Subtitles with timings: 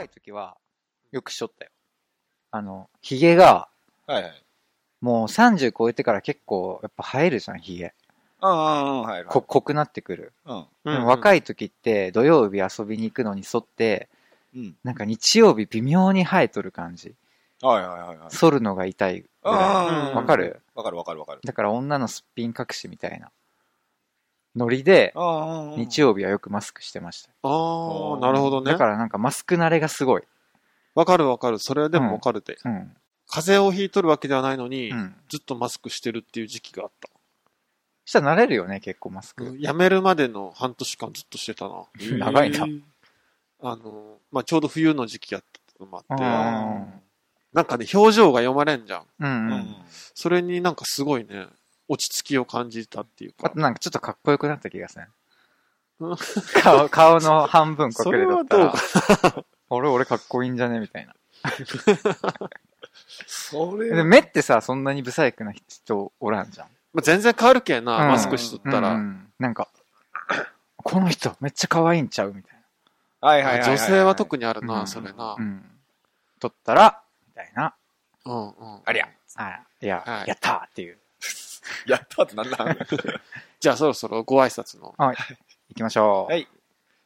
[0.00, 0.56] 若い時は、
[1.12, 1.70] よくしょったよ。
[2.52, 3.68] あの、髭が、
[4.06, 4.44] はいはい。
[5.00, 7.92] もう30超えてから結構、やっぱ生えるじゃん、髭。
[8.42, 9.24] うんうんうん、はいはい。
[9.26, 10.32] こ、濃くなってくる。
[10.46, 10.66] うん。
[10.84, 11.38] でも若い。
[11.38, 14.08] い時って、土曜日遊びに行くのに沿って、
[14.54, 14.76] うん。
[14.82, 17.14] なんか日曜日微妙に生えとる感じ。
[17.60, 18.30] はいはいはいはい。
[18.30, 20.62] 剃るのが痛いぐわかる？
[20.74, 21.40] わかるわかるわかる。
[21.44, 23.30] だから女のすっぴん隠しみたいな。
[24.60, 27.30] ノリで、あ日曜日はよくマスクしてました。
[27.42, 28.78] ああ、なるほどねだ。
[28.78, 30.22] からなんかマスク慣れがすごい。
[30.94, 31.58] わかるわかる。
[31.58, 32.58] それはでもわかるで。
[32.64, 32.92] うん。
[33.26, 35.14] 風邪をひいとるわけではないのに、うん。
[35.28, 37.08] ずっとマスクしてるっていう時期があった。
[38.04, 39.56] したら慣れるよね、結構マスク。
[39.58, 41.84] 辞めるまでの半年間ずっとしてたな。
[42.18, 42.66] 長いな。
[43.62, 47.00] あの、まあ、ちょうど冬の時期やったのもあって、うん
[47.52, 49.06] なんかね、表情が読まれんじゃん。
[49.18, 49.76] うんううんん。
[50.14, 51.48] それになんかすごいね、
[51.92, 53.58] 落ち着きを感じたっていうかあと。
[53.58, 55.06] なんかちょっとかっこよくなった気がする
[55.98, 56.16] うん。
[56.62, 58.74] 顔、顔の半分そ隠れとったら、
[59.68, 60.78] 俺俺かっこいいんじゃね？
[60.78, 61.14] みたいな。
[63.26, 66.68] それで目ってさ、そんなにブサイクな人おらんじゃん。
[66.92, 68.92] まあ、全然変わるけんな、うんマスクしとったら。
[68.92, 69.68] うんうんなんか、
[70.76, 72.32] この人めっちゃ可愛いんちゃう？
[72.34, 72.56] みたい
[73.20, 73.70] はいはいはいはい。
[73.70, 74.74] 女性は特にあるな。
[74.74, 75.42] な、うんそれなう。
[75.42, 75.64] ん。
[76.38, 77.74] 撮ったら、みたいな。
[78.26, 78.80] うんうん。
[78.84, 79.08] ありゃ。
[79.36, 80.98] あいや、はいやったーっていう。
[81.86, 82.76] やったってなんなん？
[83.60, 84.94] じゃあそろそろご挨拶の。
[84.98, 85.16] はい。
[85.70, 86.32] 行きましょう。
[86.32, 86.48] はい。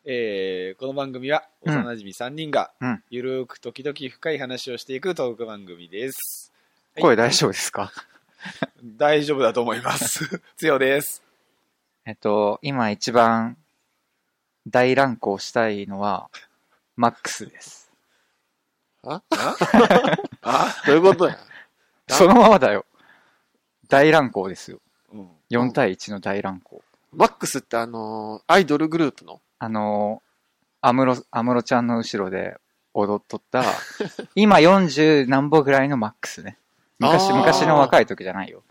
[0.07, 6.53] えー、この番組は幼馴染3人がうん、ゆるーく時々深い話をしていくトーク番組です。
[6.95, 7.91] はい声大丈夫ですか？
[8.85, 10.41] 大丈夫だと思います。
[10.57, 11.23] 強です。
[12.07, 13.57] えっと、今一番
[14.67, 16.29] 大乱行したいのは、
[16.97, 17.91] マックスです。
[19.03, 19.23] あ？
[20.43, 20.75] あ？
[20.87, 21.39] どういうことや？
[22.09, 22.85] そのままだよ。
[23.89, 24.79] 大乱行ですよ。
[25.13, 25.29] うん。
[25.51, 26.83] 4対1の大乱行。
[27.13, 29.41] マックスってあのーアイドルグループの？
[29.59, 32.57] あのー、アムロ、アムロちゃんの後ろで
[32.93, 33.65] 踊っとった、
[34.35, 36.59] 今40何歩ぐらいのマックスね。
[36.99, 38.63] 昔、あー昔の若い時じゃないよ。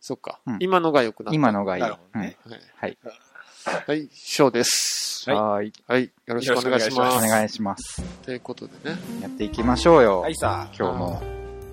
[0.00, 0.40] そっか。
[0.46, 1.34] うん今のが良くなった。
[1.34, 1.82] 今のがいい。
[1.82, 2.62] なるほどねうんはい。
[2.76, 2.98] はい。
[3.86, 5.28] はい、ショーです。
[5.30, 5.72] はいはーい。
[5.86, 7.26] はい、よろしくお願いしよろしくお願いします。
[7.26, 8.02] お願いします。
[8.22, 8.96] ということでね。
[9.22, 10.20] やっていきましょうよ。
[10.20, 11.22] はいさ今日も。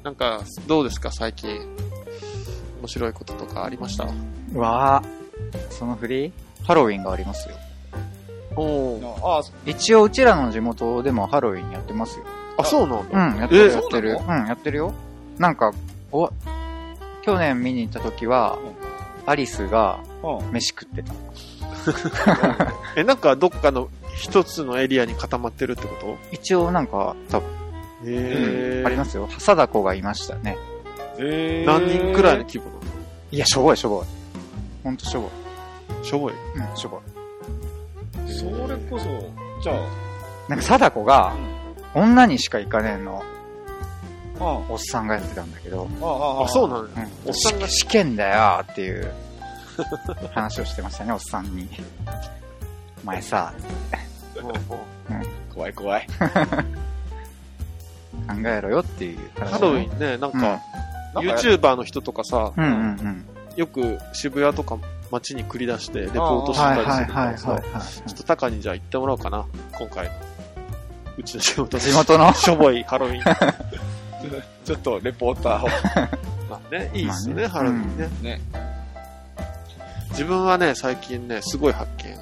[0.03, 1.92] なんか、どうですか、最近？
[2.83, 4.05] 面白いこととかありました？
[4.53, 6.33] うわーその振り
[6.63, 7.55] ハロウィンがありますよ。
[8.57, 9.39] おあ。
[9.39, 12.25] あ、一応うちらの地元でもハロウィンやってますよ。
[12.57, 13.33] あ、そうなんうだ。
[13.35, 14.17] ん、やってるえやってる。
[14.17, 14.93] そううん、やってるよ。
[15.37, 15.71] なんか、
[16.11, 16.29] お、
[17.23, 18.59] 去年見に行った時は、
[19.25, 20.51] アリスがうん。
[20.51, 21.13] 飯食ってた。
[22.97, 26.17] え、なんかどっかの一つのエリアに固まってるってこと？
[26.33, 27.49] 一応なんか、多分、
[28.05, 29.27] へーありますよ。
[29.39, 30.57] 貞子がいましたね。
[31.17, 32.65] えー何人くらいの規模？
[33.33, 34.05] いや、しょぼいしょぼい。
[34.83, 36.05] ほんとしょぼい。
[36.05, 36.33] しょぼい。
[36.33, 37.01] うん、しょぼい。
[38.31, 39.05] それこそ、
[39.59, 39.77] じゃあ、
[40.47, 41.33] なんか貞子が、
[41.95, 43.23] 女にしか行かねえの、
[44.39, 44.43] うん。
[44.43, 46.89] あおっさんがやってたんだけど、あ、あ、そうなのよ。
[46.95, 49.11] うん、おっさんが試験だよっていう
[50.31, 51.67] 話をしてましたね、おっさんに。
[53.03, 53.51] お前さ、
[55.51, 56.07] 怖い怖い。
[58.29, 60.61] 考えろよっていう話、ハロウィンね、なんか、なんか
[61.21, 63.25] YouTuber の人とかさ、うんうんうん。
[63.55, 64.77] よく渋谷とか
[65.11, 68.09] 街に繰り出してレポートしてはいたりはいはいはいするからさ、はい。
[68.09, 69.45] ちょっとタカにじゃあ行ってもらおうかな、
[69.77, 70.11] 今回の。
[71.17, 72.33] うちの仕事で地元の？
[72.33, 73.23] しょぼいハロウィン。
[74.65, 75.67] ちょっとレポーターを。
[76.49, 78.09] まあね、いいっすね、まあねハロウィンね。
[78.21, 78.41] ね。
[80.11, 82.17] 自分はね、最近ね、すごい発見。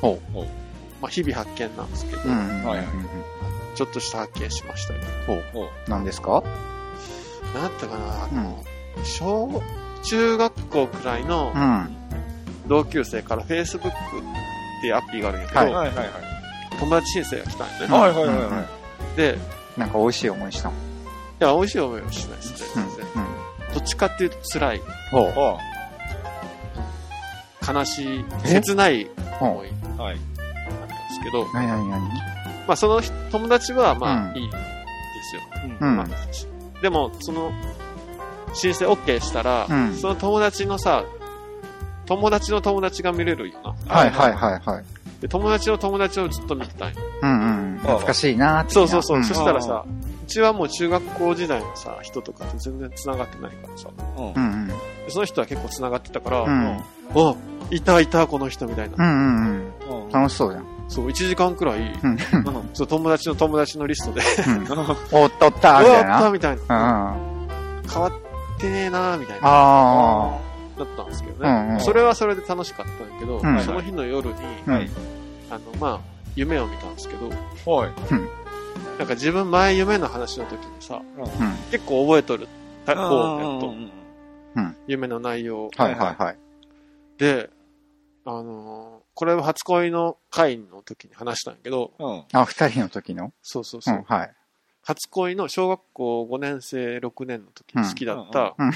[0.00, 0.38] ほう。
[1.00, 2.66] まあ日々発見なんですけど、うんうんうんうん。
[2.66, 2.86] はいはい
[3.76, 5.00] ちょっとした発見しましたよ。
[5.26, 5.44] ほう。
[5.54, 6.42] おう何ですか？
[7.60, 8.64] なんだったかな、あの、
[9.04, 9.62] 小、
[10.02, 11.96] 中学校くらいのうん。
[12.68, 13.92] 同級生から Facebook っ
[14.80, 16.08] ていうアプリがあるんやけど、はいはいはいはい。
[16.80, 17.96] 友達申請が来たんよね。
[17.96, 18.64] はいはいはいは
[19.14, 19.16] い。
[19.16, 19.38] で、
[19.76, 20.74] いなんか美味しい思いしたの？
[21.38, 22.88] や、美味しい思いはしないですね、うん。
[22.88, 23.06] 全然。
[23.68, 23.74] うん。
[23.74, 24.82] どっちかっていうと辛い、
[25.12, 25.32] ほう。
[25.36, 25.58] おう
[27.72, 28.48] 悲しい、え？
[28.48, 29.08] 切ない
[29.40, 30.16] 思いはい。
[30.16, 32.08] なんですけど、なになになに
[32.66, 34.56] まあその友達はまうんあいいで
[35.30, 35.42] すよ。
[35.80, 36.06] うんまあ
[36.82, 37.52] でも、その、
[38.54, 41.04] 申請 OK したら、うんその友達のさ、
[42.06, 43.94] 友達の友達が見れるよな。
[43.94, 44.84] はいはいはいはい。
[45.20, 47.00] で、友達の友達をずっと見てたんよ。
[47.22, 47.78] うんうん。
[47.78, 48.72] 懐かしいなーって。
[48.74, 49.18] そうそうそう。
[49.18, 49.84] んそしたらさ、
[50.24, 53.88] うちはもう中学校時代のさ、人とかと全然繋がってないからさ、
[54.18, 54.70] うん
[55.08, 56.82] その人は結構繋がってたから、うん
[57.14, 57.34] あ、
[57.70, 58.96] いたいた、この人みたいな。
[59.04, 60.10] うんうんうんうん。
[60.10, 60.75] 楽しそうじゃん。
[60.88, 62.18] そう、1時間くらい、うん。
[62.72, 64.78] そう友達の友達のリストで、うん。
[65.22, 66.10] おっとったうみたいな。
[66.10, 67.12] わあったみたいな。
[67.12, 67.88] うんうん。
[67.88, 68.12] 変わっ
[68.58, 69.48] てねえなーみたいな。
[69.48, 70.38] あ
[70.78, 71.80] だったんですけどうんうんね。
[71.80, 74.34] それはそれで楽しかったんだけど、うんその日の夜に、
[74.68, 74.70] あ。
[74.72, 74.90] はい。
[75.50, 76.00] あの、まあ、
[76.34, 77.28] 夢を見たんですけど、
[77.70, 77.90] はい。
[78.98, 81.28] なんか自分前夢の話の時にさ、うんうん。
[81.70, 82.48] 結構覚えとる
[82.86, 83.06] 方や
[83.46, 83.74] うんと、
[84.86, 85.68] 夢の内容。
[85.76, 86.36] はいはいはい。
[87.18, 87.50] で、
[88.24, 88.85] あのー
[89.16, 92.24] これは初恋の会の時に話したんやけど、うん。
[92.38, 93.32] あ、二人の時の？
[93.42, 93.98] そうそうそうう。
[94.00, 94.32] ん、はい。
[94.82, 98.72] 初恋の小学校5年生、6年の時に好きだったうん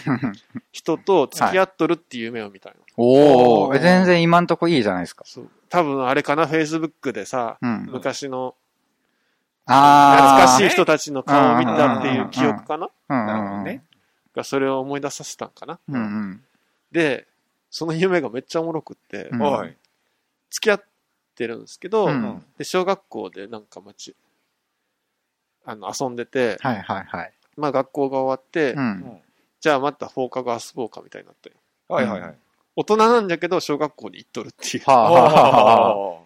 [0.73, 2.77] 人と付き合っとるっていう夢を見たの。
[2.97, 5.25] おー、おーえ全然今んとこいいじゃないですか。
[5.27, 5.51] そう。
[5.69, 7.87] 多分あれかな、Facebook でさ、うん。
[7.93, 8.55] 昔の
[9.67, 10.37] あー。
[10.39, 12.89] 懐かしい人たちの顔を見たっていう記憶かな？
[13.11, 13.85] うんなるほどね。
[14.35, 15.79] がそれを思い出させたんかな。
[15.87, 16.43] うんうん。
[16.93, 17.27] で、
[17.71, 19.77] その夢がめっちゃおもろくって、うんおい。
[20.51, 20.85] 付き合っ
[21.35, 24.15] てるんですけど、うんで小学校でなんか街、
[25.65, 27.33] あの、遊んでて、はいはいはい。
[27.57, 29.21] まあ学校が終わって、うん。
[29.61, 31.53] じゃあまた放課後遊ぼうかみたいになって。
[31.89, 32.35] はいはいはい。
[32.77, 34.85] 大人なんだけど小学校に行っとるっていう。
[34.85, 36.21] はあはあはあは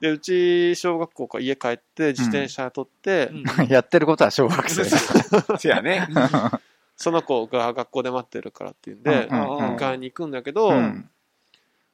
[0.00, 3.64] で、うち小学校から家帰って自転車取って、あ。
[3.68, 4.84] やってることは小学生。
[5.58, 6.08] せやね。
[6.96, 11.10] その子が学校で待ってるからっていうんで、うんうん迎えに行くんだけど、うん。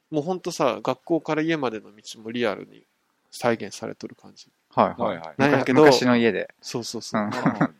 [0.09, 2.83] もうほんとさ、学校から家までの道もリアルに
[3.31, 4.47] 再現されとる感じ。
[4.69, 5.15] はいはい。
[5.15, 5.35] はいはい。
[5.37, 6.49] なんやけど、昔の家で。
[6.61, 7.25] そうそうそうう。
[7.25, 7.29] ん。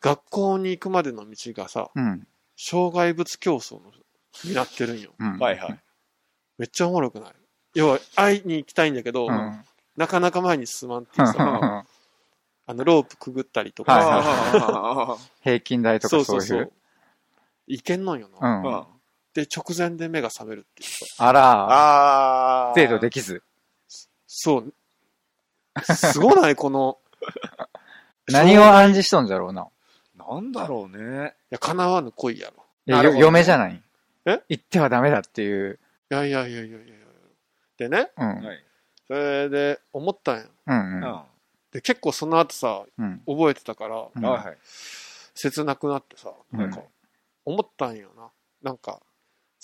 [0.00, 2.26] 学校に行くまでの道がさ、うん。
[2.56, 3.90] 障害物競争の
[4.44, 5.14] になってるんよ。
[5.18, 5.38] うん。
[5.38, 5.78] はいはい。
[6.58, 7.34] めっちゃおもろくない？
[7.74, 9.64] 要は、会いに行きたいんだけど、うん。
[9.96, 11.86] なかなか前に進まんってういうさ、ん
[12.66, 14.22] あの、ロープくぐったりとか
[15.42, 16.72] 平均台とそうかそいうそううそう。
[17.66, 18.86] いけんのんような。
[19.34, 21.28] で、直前で目が覚めるっていうさ。
[21.28, 22.72] あらあー。
[22.72, 23.42] ー、デートできず。
[24.26, 24.74] そう。
[25.82, 26.56] すごない？
[26.56, 26.98] この、
[28.28, 29.68] 何を暗示しとんじゃろうな。
[30.16, 31.34] なんだろうね。
[31.50, 32.64] いや、叶わぬ恋やろ。
[32.86, 33.82] いや、なるほどねよ嫁じゃない？
[34.26, 34.40] え？
[34.48, 35.78] 言ってはダメだっていう。
[36.10, 36.94] いやいやいやいやいやいや
[37.76, 38.44] でね、うん。
[38.44, 38.64] はい。
[39.08, 40.44] それで思ったんや。
[40.68, 41.22] うんうん。
[41.72, 43.18] で、結構その後さ、うん。
[43.26, 44.58] 覚えてたから、うんいはい。
[45.34, 46.80] 切なくなってさ、うんなんか、
[47.44, 48.30] 思ったんよな。
[48.62, 49.02] なんか、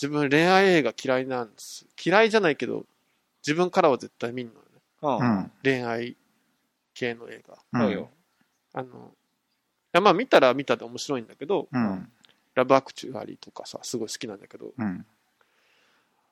[0.01, 1.87] 自分恋愛映画嫌いなんです。
[2.03, 2.87] 嫌いじゃないけど、
[3.47, 4.81] 自分からは絶対見んのよね。
[5.03, 5.39] うん。
[5.39, 5.53] うん。
[5.63, 6.17] 恋愛
[6.95, 7.59] 系の映画。
[7.75, 8.11] うんそうよ。
[8.73, 8.93] あの、い
[9.93, 12.11] やまあ見たら見たで面白いんだけど、うん。
[12.55, 15.05] ラブアクチュアリーとかさ、すごい好きなんだけど、うん。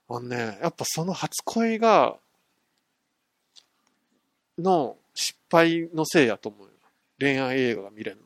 [0.08, 2.16] あのね、やっぱその初恋が、
[4.58, 6.72] の失敗のせいやと思うよ。
[7.20, 8.22] 恋愛映画が見れんの。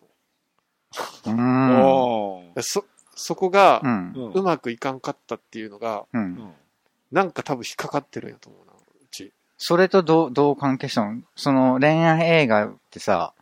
[2.54, 2.62] うん。
[2.62, 2.84] そ、
[3.22, 3.80] そこが
[4.34, 6.18] う、まくいかんかったっていうのが、う。
[6.18, 6.54] うんん
[7.12, 8.76] なんか多分引っかかってるんやと思うな、う
[9.10, 9.32] ち。
[9.58, 11.20] それとどう、どう関係したの？
[11.36, 13.34] その恋愛映画ってさ、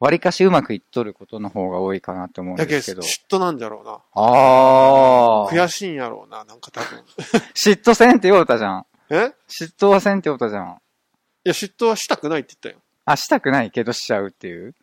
[0.00, 3.00] 割かしうまくいっとることの方が多いかなって思うんだけですけど。
[3.00, 3.92] 嫉妬なんじゃろうな。
[4.12, 5.50] ああ。
[5.50, 7.02] 悔しいんやろうな、なんか多分。
[7.56, 8.86] 嫉妬せんって言おうたじゃん。
[9.08, 9.16] え？
[9.16, 9.18] い
[9.48, 10.78] 嫉妬はせんって言おうたじゃん。
[11.44, 12.76] や、嫉妬はしたくないって言っ
[13.06, 14.74] あ、したくないけどしちゃうっていう？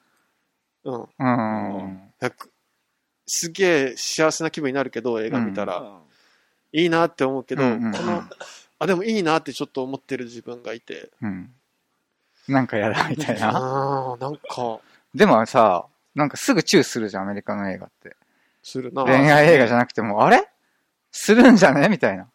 [0.83, 1.09] たよ。
[1.19, 1.75] うーん。
[1.75, 2.11] うん。
[3.33, 5.98] すげえ幸せな気分になるけど、映画見たら、うん
[6.74, 8.24] いいなって思うけど、うんうんうんこの、
[8.80, 11.54] あ、でもいいなってちょっと思ってる自分がいて、うん。
[12.48, 13.50] なんかやだみたいな。
[13.50, 14.80] ああ、なんか、
[15.13, 15.85] でもさ、
[16.16, 18.16] なんかすぐチューするじゃん、アメリカの映画って。
[18.64, 19.04] するな。
[19.04, 20.47] 恋愛映画じゃなくても、あれ？
[21.11, 21.90] するんじゃね？
[21.90, 22.30] みたいな。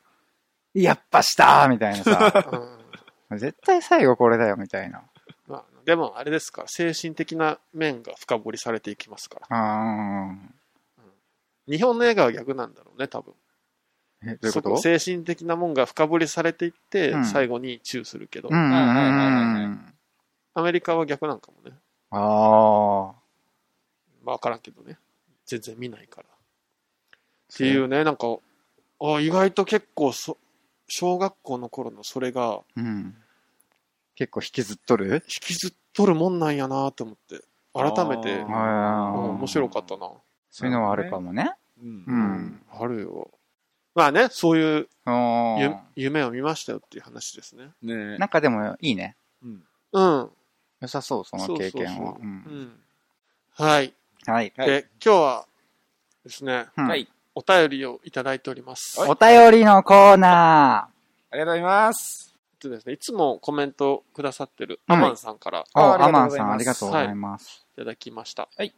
[0.75, 2.51] やっぱしたーみたいなさ。
[3.31, 5.03] うん絶対最後これだよ、みたいな。
[5.49, 9.47] まあ、でもあれですから、精神的な面が深掘りされていきますから。
[9.51, 10.35] あ
[11.69, 13.35] 日本の映画は逆なんだろうね、多分。
[14.25, 14.31] ー。
[14.33, 18.79] え、どういうそこと精神的なもんが深掘りされていって、うん最後にチューするけど、うんうんうんう
[19.69, 19.95] ん。
[20.55, 21.77] アメリカは逆なんかもね。
[22.11, 23.15] ああ。
[24.25, 24.99] まあ、わからんけどね。
[25.45, 26.29] 全然見ないから。
[26.29, 28.39] っていうね、なんか、
[29.01, 30.39] あ意外と結構そ、
[30.89, 33.15] 小学校の頃のそれが、うん。
[34.15, 35.17] 結構引きずっとる？
[35.17, 37.45] 引きずっとるもんなんやなと思って、
[37.75, 40.11] 改めて、あーうんあ面白かったな。
[40.51, 41.53] そういうのはあるかもね。
[41.83, 42.13] うんう。
[42.13, 42.63] ん。
[42.73, 43.31] あるよ。
[43.95, 44.89] まあね、そういう
[45.97, 47.71] 夢を見ましたよっていう話ですね。
[47.83, 49.17] ねなんかでもいいね。
[49.43, 49.63] うん
[49.93, 50.31] うん。
[50.81, 52.17] 良さそう、その経験は。
[53.55, 53.95] はい。
[54.27, 54.53] はい。
[54.57, 55.47] はいで、今日は
[56.25, 57.09] ですね、うんはい。
[57.35, 59.01] お便りをいただいております。
[59.01, 60.91] はいお便りのコーナあ
[61.33, 62.35] りがとうございます。
[62.53, 65.79] えっとですね、いつもコメントくださってるうんアマンさんからー。
[65.79, 67.67] あありがとうおアマンございますさんありがとうございます。
[67.75, 68.49] いただきました。
[68.57, 68.75] はい。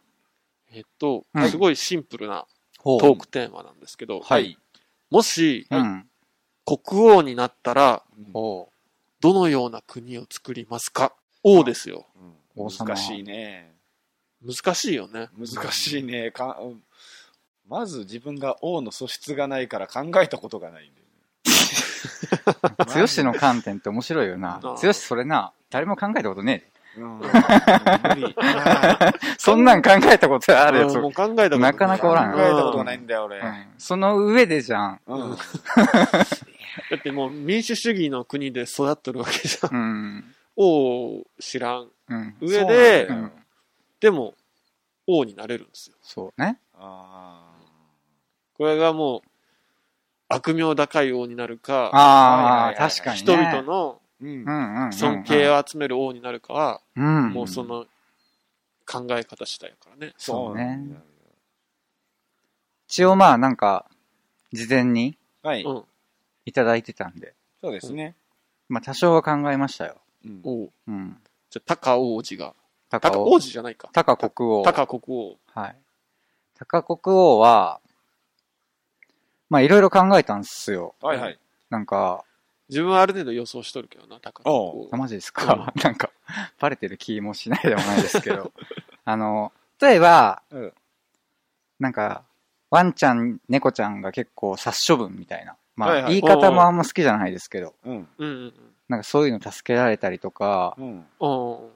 [0.73, 2.47] えっと、はいすごいシンプルな
[2.79, 4.59] ほトークテーマなんですけど、はい。
[5.11, 6.07] もしうん。
[6.67, 8.03] 国王になったら、
[8.35, 8.69] おう
[9.21, 11.15] どのような国を作りますか？
[11.43, 12.07] 王ですよ。
[12.57, 13.73] うん難しいね。
[14.45, 15.29] 難しいよね。
[15.39, 16.31] 難しいね。
[16.33, 16.83] かうん
[17.69, 21.03] まず自分が王の素質がないから考えたことがないんで。
[22.87, 24.77] 剛の観点って面白いよなあ。
[24.81, 27.21] 剛それな、誰も考えたことねうん。
[29.38, 30.95] そんなん考えたことあるやつ。
[30.95, 33.38] うんもう考えたこといなかなかおらん考えたことないんだよ、俺。
[33.38, 35.00] うんその上でじゃん。
[35.07, 35.37] うん。
[36.90, 39.75] だってもう民主主義の国で育っとるわけじゃん。
[39.75, 40.35] うん。
[40.57, 41.88] 王を知らん。
[42.09, 42.37] うん。
[42.40, 43.09] 上で
[44.00, 44.35] でも
[45.07, 45.97] 王になれるんですよ。
[46.02, 46.59] そうね。
[46.75, 47.43] あ
[48.55, 49.23] これがもう
[50.28, 53.23] 悪名高い王になるか、ああ、確かに、ね。
[53.23, 54.45] 人々のーうんう。
[54.45, 54.93] んうんうん。
[54.93, 57.31] 尊敬を集める王になるかは、うん。
[57.31, 57.87] もうその
[58.87, 60.15] 考え方次第やからね。
[60.17, 60.81] そうね。
[62.89, 63.87] 一応まあなんか、
[64.53, 65.63] 事前にはい。
[65.63, 65.85] うん。
[66.47, 68.15] いただいてたんで、そうですね。
[68.69, 69.97] まあ多少は考えましたよ。
[70.25, 70.71] うん王。
[70.89, 71.17] うん。
[71.51, 72.55] じゃあ、高王子が。
[72.91, 73.91] 高高王子じゃないか。
[73.93, 74.63] 高国王。
[74.63, 75.37] 高国王。
[75.55, 75.77] はい。
[76.59, 77.81] 高国王は、
[79.51, 80.95] まあいろいろ考えたんすよ。
[81.03, 81.39] はいはい。
[81.71, 82.25] なんか、
[82.69, 84.97] 自分はある程度予想しとるけどな、高国王あ。
[84.97, 86.11] マジですか、 なんか、
[86.59, 88.53] バレてる気もしないでもないですけど。
[89.05, 90.73] あの、例えば、うん
[91.79, 92.25] なんか、
[92.71, 95.57] ワンちゃん、猫ちゃんが結構殺処分みたいな。
[95.77, 98.09] まあ、はいはい言い方もあんま好きじゃないですけど、うん。
[98.89, 101.07] なんかそういうの助けられたりとか、うん。
[101.21, 101.71] うん。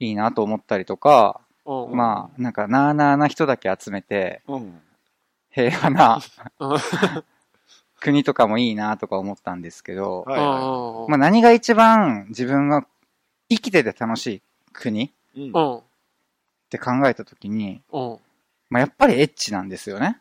[0.00, 1.84] いいなと思ったりとか、うん。
[1.90, 1.96] うん。
[1.96, 4.80] まあ、なんか、なあなあな人だけ集めて、うん。
[5.50, 6.20] 平和な
[6.58, 6.78] うん
[8.00, 12.86] 国とかもいいなとか思ったんですけど、はいはまあ何が一番自分が
[13.48, 15.12] 生きてて楽しい国っい。
[15.36, 15.76] うんう。
[15.78, 15.80] ん。
[16.68, 18.18] て考えたときに、うん。
[18.70, 20.20] まあやっぱりエッチなんですよね。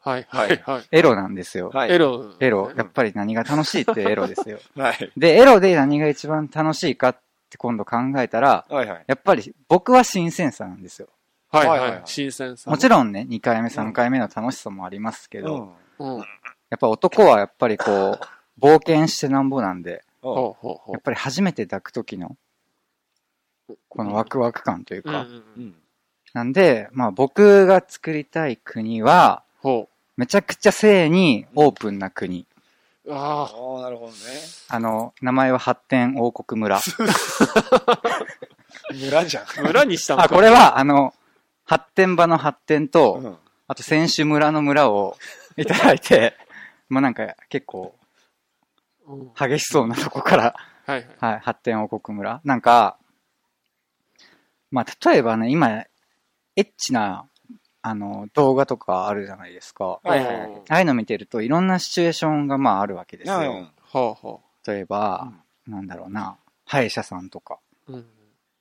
[0.00, 0.84] はいはいはい。
[0.90, 1.70] エロなんですよ。
[1.72, 1.90] はい。
[1.90, 2.34] エロ。
[2.38, 2.70] エロ。
[2.76, 4.58] やっぱり何が楽しいってエロですよ。
[4.76, 5.12] はい。
[5.16, 9.04] で、エロで何が一番楽しいかって今度考えたら、はいはい。
[9.06, 11.08] やっぱり僕は新鮮さなんですよ。
[11.50, 12.02] はいはいはいはいはい。
[12.06, 12.70] 新鮮さ。
[12.70, 16.16] もちろんね、2回目、3回目の楽しさもありますけど、うん。
[16.16, 16.24] うん。
[16.70, 18.20] やっぱ男はやっぱりこう、
[18.60, 22.36] 冒険してなんぼなんで、おほうほうほやっぱり初めて抱く時の、
[23.88, 25.26] このワクワク感というか。
[26.32, 32.46] なんで、まあ僕が作りたい国は、ほめちゃくちゃ性にオープンな国。
[33.04, 33.12] う。
[33.12, 33.82] ああ。
[33.82, 34.16] なるほどね。
[34.68, 36.80] あの、名前は発展王国村。
[38.92, 39.44] 村じゃん。
[39.64, 40.22] 村にした。
[40.22, 41.14] あ、これは、あの、
[41.64, 43.36] 発展場の発展と、うん。
[43.66, 45.16] あと選手村の村を
[45.56, 46.36] いただいて、
[46.94, 47.94] まあなんか結構
[49.06, 49.30] うん。
[49.34, 50.54] 激しそうなとこから、
[50.86, 51.06] はいはい。
[51.18, 52.40] はい、発展王国村。
[52.44, 52.96] なんか、
[54.70, 55.88] まあ例えばね、今、エ
[56.56, 57.26] ッチな、
[57.82, 60.00] あの、動画とかあるじゃないですか。
[60.02, 63.36] はいはいはいうんああいうの見てるといろんなシチュエーションがまああるわけですよ。
[63.36, 65.32] うんほうほ例えば、
[65.66, 67.58] なんだろうな、歯医者さんとか、
[67.88, 67.92] う。
[67.92, 68.06] うん。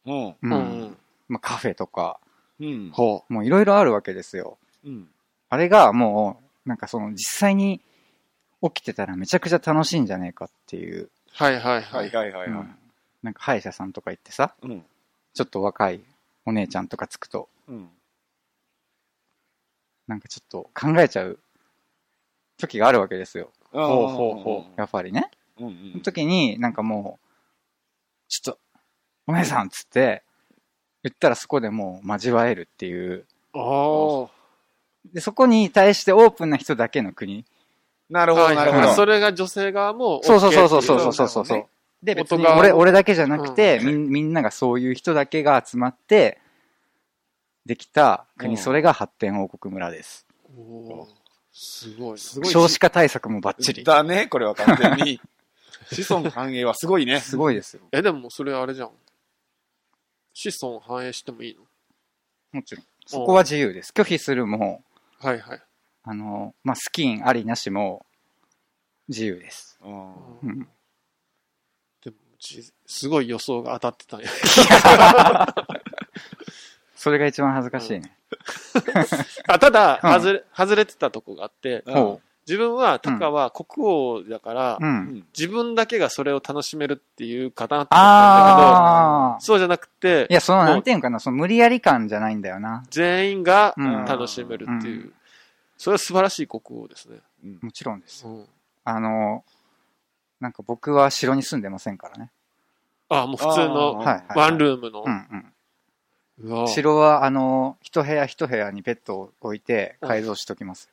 [0.05, 0.27] うん。
[0.27, 0.97] ううんん。
[1.29, 2.19] まあ、カフェとか、
[2.59, 2.89] うん。
[2.91, 4.57] ほもういろいろあるわけですよ。
[4.83, 5.07] うん。
[5.49, 7.81] あれがもう、なんかその実際に
[8.71, 11.03] 起きてたらめちゃくちゃ楽しいんじゃねえかっていう。
[11.03, 11.09] う。
[11.31, 12.11] はいはいははいい。
[12.11, 12.59] はいはいはい。
[12.59, 12.75] うん
[13.23, 14.83] なんか歯医者さんとか行ってさ、うん。
[15.33, 16.01] ちょっと若い
[16.45, 17.89] お姉ちゃんとかつくと、うん。
[20.07, 21.39] なんかちょっと考えちゃう
[22.57, 23.49] 時があるわけですよ。
[23.71, 25.31] ほうほうほやっぱりね。
[25.57, 25.67] うん。
[25.67, 26.01] うそのん。
[26.01, 27.27] 時になんかもう、
[28.27, 28.59] ちょっと、
[29.27, 30.21] お姉さんっつって、
[31.03, 33.25] 言ったらそこでもう交わえるっていう。
[33.53, 34.27] あ
[35.13, 37.45] で、そこに対してオープンな人だけの国。
[38.13, 38.19] あ。
[38.19, 38.87] なるほど、はいなるほど。
[38.87, 38.95] はい。
[38.95, 40.21] それが女性側も。
[40.23, 41.65] そうそうそうそうそうそうそうそう
[42.03, 46.39] で、別に俺、俺だけじゃなくて、うんみんみんながそういう人だけが集まって、
[47.65, 50.27] できた国、うんそれが発展王国村です。
[50.57, 51.07] おー
[51.53, 52.17] すごい。
[52.19, 53.83] すごい少子化対策もバッチリ。
[53.83, 55.21] だね、これは完全に。
[55.91, 57.19] 子孫繁栄はすごいね。
[57.19, 57.83] すごいですよ。
[57.91, 58.91] え、でもそれあれじゃん。
[60.33, 61.57] 子孫反映してもいい
[62.51, 62.85] もちろん。
[63.05, 63.91] そこは自由です。
[63.91, 64.83] 拒否するも、の
[65.29, 65.61] はいはい。
[66.03, 68.05] あの、まあ、スキンありなしも
[69.07, 69.79] 自由です。
[69.83, 70.67] うんうん。
[72.03, 74.27] でも、じすごい予想が当たってたんや。
[76.95, 78.15] それが一番恥ずかしいね。
[79.47, 81.83] あただ、うん外れ、外れてたとこがあって、
[82.45, 84.85] 自分は、タカは国王だから、う。
[84.85, 85.25] んん。
[85.37, 89.45] 自分だけがそれを楽しめるっていうかな思ったんだけど、。
[89.45, 92.83] そうじゃなくてい、や、その、なんていうんかな、その無理やり感じゃないんだよな。
[92.89, 95.13] 全員がうん楽しめるっていう。
[95.83, 97.17] うんそれは素晴らしい国王ですね。
[97.43, 98.25] うんもちろんです。
[98.25, 98.45] うん、
[98.85, 99.43] あの、
[100.39, 102.31] なんか僕は城に住んでませんからね。
[103.09, 103.95] あ、もう普通の
[104.35, 106.67] ワンルームの。
[106.67, 110.89] 城は、あの、一部屋一部屋にベッドを置いて改造しときます。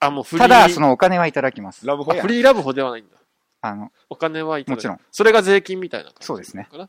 [0.00, 0.42] あ、もうフリー。
[0.42, 1.86] ただ、そのお金はいただきます。
[1.86, 2.28] ラブホフ。
[2.28, 3.16] リーラブホではないんだ。
[3.60, 5.00] あの、お金はいただくもちろん。
[5.10, 6.68] それが税金みたいな感じそうですね。
[6.72, 6.84] あな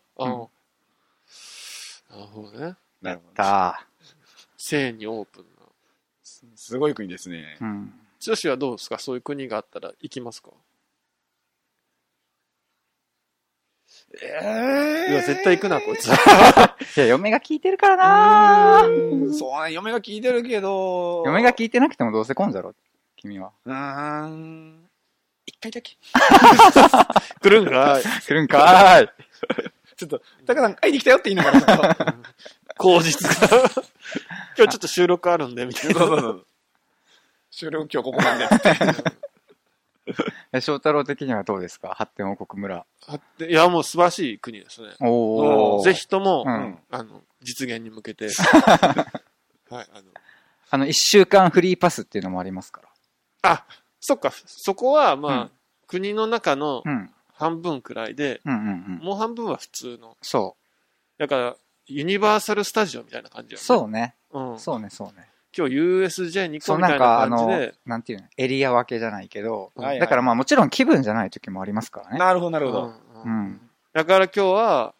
[2.22, 2.76] るほどね。
[3.02, 3.34] なるほど。
[3.36, 3.86] だ
[4.58, 5.59] 性にオープンな。
[6.56, 7.58] すごい国ですね。
[7.62, 7.94] うん。
[8.20, 9.00] 女子はどうですか？
[9.00, 10.52] そういう国があったら行きますか？
[14.22, 16.08] えいや、絶対行くな、こいつ。
[16.98, 18.92] いや、嫁が聞いてるからなう
[19.30, 21.24] んそうね、嫁が聞いてるけど。
[21.26, 22.74] 嫁が聞いてなくてもどうせ来んだろ、
[23.16, 23.52] 君は。
[23.66, 24.90] うーん。
[25.46, 25.98] 一回だけ。
[27.42, 28.04] 来るんかい。
[28.04, 29.10] 来るんかーい。
[29.96, 32.18] ちょっと、タカさん会いに来たよって言いながら。
[32.78, 33.70] 口実が。
[34.58, 35.94] 今日ちょっと収録あるんで、みたいな。
[36.00, 36.46] そうそうそう。
[37.52, 39.20] 終了今日ここまでって。
[40.54, 41.90] え翔太郎的にはどうですか？
[41.96, 42.86] 発展王国村。
[43.08, 44.90] あっていや、もう素晴らしい国ですね。
[45.02, 45.84] おー。
[45.84, 48.28] ぜひとも、うんあの、実現に向けて。
[48.30, 48.34] はい、
[49.70, 49.86] あの、
[50.72, 52.82] あの、一週間フリーパスっていうのもありますか
[53.44, 53.66] あ、
[54.00, 55.52] そっか、そこは、まあ、うん
[55.88, 56.84] 国の中の。
[57.34, 59.06] 半分くらいで、うんうんうん。
[59.06, 60.18] もう半分は普通の。
[60.22, 60.56] そ
[61.18, 61.56] だから、
[61.90, 63.52] ユニバーサル・スタジオみたいな感じう。
[63.54, 63.64] よ、ね。
[63.64, 64.16] そうね。
[64.32, 64.60] うん。
[64.60, 65.28] そうね、そうね。
[65.58, 72.20] 今日 USJ に行そう、こうみたいなんか、あのな感じで、、なんていうの、エリア分けじゃないけど、うんはいはいだからまあもちろん気分じゃない時もありますからね。
[72.20, 72.84] なるほど、なるほど。
[72.84, 72.94] うんう
[73.26, 73.70] うんん。
[73.94, 74.94] だから今日は、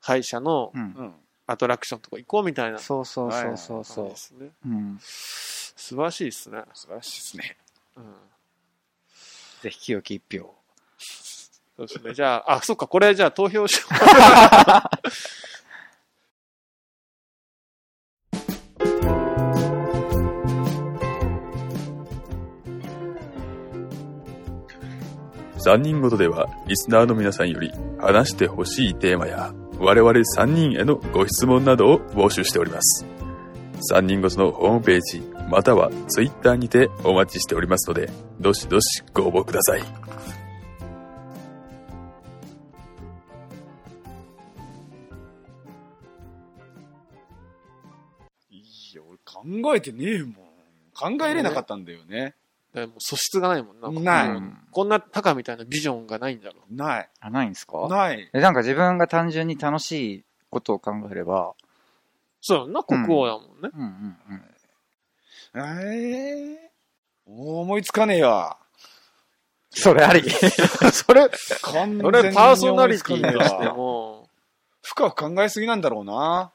[0.00, 0.80] 歯医者のうん。
[0.80, 1.14] うん。
[1.46, 4.16] アトラクションとか行こうみたいなそうそうそうそう感そうじで。
[4.16, 4.48] すね。
[4.64, 4.98] うん。
[5.00, 6.62] 素晴らしいですね。
[6.72, 7.56] 素晴らしいですね。
[7.98, 8.04] うん。
[9.60, 10.54] ぜひ清き一票。
[11.76, 12.14] そうですね。
[12.14, 13.88] じゃあ、あ、そっか、これじゃあ投票しよ
[25.64, 33.06] 3人ごとではリスナーの皆さんより話してほしいテーマや我々3人へのご質問などを募集しております。
[33.90, 39.80] 3人ごとのホームページまたは Twitter にてお待ちしておりますのでどしどしご応募ください。
[39.80, 39.84] い
[48.94, 49.18] や、俺
[49.62, 50.34] 考えてねえもん。
[50.94, 52.34] 考えれなかったんだよね。
[52.74, 52.78] う。
[52.80, 53.90] でも素質がないもんな。
[53.90, 57.08] ないうんこんなタカみたいなビジョンがないんだろない。
[57.20, 57.88] あ、ないんですか？
[57.88, 58.30] ない。
[58.32, 61.54] え、なんか自分が単純に楽しいことを考えれば、
[62.40, 63.70] そうやんな、国王だもんね。
[63.72, 64.42] うんうんうん。
[65.56, 66.70] ええ
[67.26, 68.58] 思いつかねえわ。
[69.70, 70.22] それあり。
[70.92, 71.28] それ、
[71.62, 74.28] 完全俺にパーソナリティとしても、
[74.82, 76.52] 深く考えすぎなんだろうな。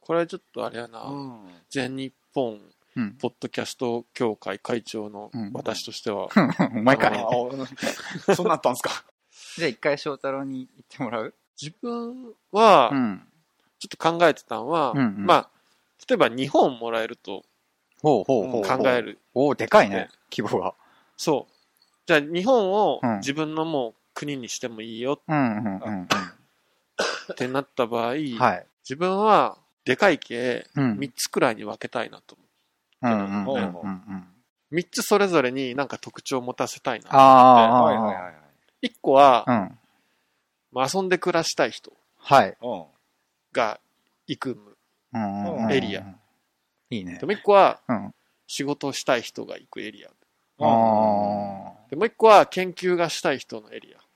[0.00, 1.48] これちょっとあれやな、うん。
[1.70, 2.60] 全日本
[2.96, 3.12] うん。
[3.18, 6.28] ポッドキャスト協会会長のうん私としては、
[6.74, 7.18] お前かい。
[8.34, 9.04] そんなあったんすか？
[9.56, 11.34] じゃあ一回翔太郎に言ってもらう？
[11.60, 13.28] 自分はう、ん。
[13.78, 15.50] ちょっと考えてたのは、うんうんまあ、
[16.08, 17.44] 例えば日本もらえると
[18.02, 18.62] ほうほうほう。
[18.62, 19.02] 考え。
[19.02, 19.18] る。
[19.34, 20.08] おおでかいね。
[20.34, 20.74] 規模が。
[21.16, 21.52] そう。
[22.06, 26.08] じゃあ日本をうん自分のもう国にしてもいいようんうんうん
[27.32, 28.38] ってなった場合、うん。
[28.38, 28.66] はい。
[28.82, 30.92] 自分はでかい系うん。
[30.98, 32.44] 3つくらいに分けたいなと思
[33.12, 34.28] うんうんうんうんうん。
[34.72, 34.74] う。
[34.74, 37.08] 3つそれぞれになんか特徴を持たせたいな。
[37.10, 37.82] ああ。
[37.84, 38.30] はいはいは
[38.82, 38.88] い。
[38.88, 39.78] 1個は、うん。
[40.72, 41.92] まあ遊んで暮らしたい人。
[43.52, 43.80] が
[44.26, 44.58] 行く。
[45.12, 46.02] うんうんうんエリア。
[46.90, 47.26] いいねで。
[47.26, 48.14] もう1個はうん。
[48.46, 50.08] 仕事をしたい人が行くエリア。
[50.08, 50.12] あ
[51.90, 53.98] でもう1個は研究がしたい人のエリア。
[53.98, 54.06] っ。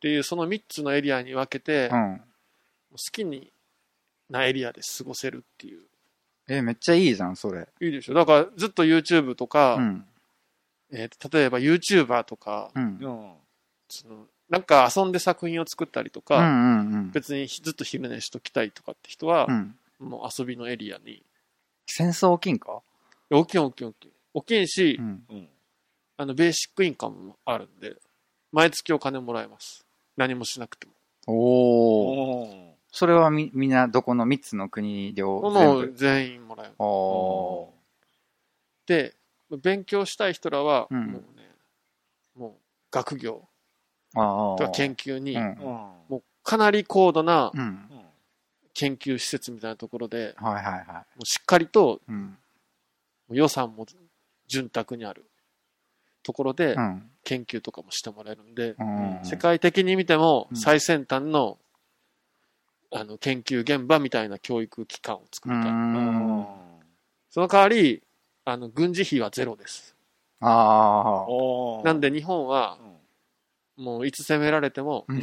[0.00, 2.20] ていうその3つのエリアに分けて、好ん。
[3.12, 3.52] きに
[4.30, 5.87] なエリアで過ごせるっていう。
[6.48, 7.68] え、めっちゃいいじゃん、それ。
[7.80, 10.04] いいでしょだからずっと YouTube とか、うん。
[10.90, 12.98] えー例えば YouTuber とか、うん。
[13.00, 13.32] うん。
[13.90, 17.10] そのなんか遊んで作品を作ったりとか、うんうんうん。
[17.12, 19.78] 別にずっと昼寝しときたいとかって人はう、ん。
[20.00, 21.22] もう遊びのエリアに、
[21.86, 22.80] 戦争金か？
[23.30, 24.12] 大きい大きい大きい。
[24.32, 25.24] 大きいし、うん。
[25.28, 25.48] うん。
[26.16, 27.96] あの、ベーシックインカムもあるんで、
[28.52, 29.84] 毎月お金もらえます。
[30.16, 30.92] 何もしなくても。
[31.26, 31.34] お
[32.44, 32.77] お。
[32.98, 36.72] おそれはみ、みんなどこの3つの国両も全全員もらえる。
[36.78, 37.74] おお
[38.86, 39.14] で、
[39.62, 41.48] 勉強したい人らは、うんもうね、
[42.36, 42.52] もう
[42.90, 43.48] 学業。
[44.14, 45.42] とか研究に、うん。
[45.42, 45.58] うん。
[45.60, 47.88] もうかなり高度なうん。
[48.74, 50.84] 研究施設みたいなところで、はいはいはい。
[50.86, 52.36] もうしっかりとうん。
[53.30, 53.86] 予算も
[54.48, 55.24] 潤沢にある
[56.22, 57.10] ところでうん。
[57.22, 59.20] 研究とかもしてもらえるんで、うん。
[59.22, 61.58] 世界的に見てもうん最先端の、
[62.90, 65.64] あの研究現場みたいな教育機関を作うりた。
[67.30, 68.02] その代わり、
[68.44, 69.94] あの軍事費はゼロです。
[70.40, 71.26] ああ。
[71.28, 72.78] おなんで日本は
[73.78, 75.20] うもういつ攻められてもうん。